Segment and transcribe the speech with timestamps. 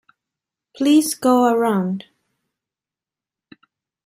[0.75, 2.05] Please go around.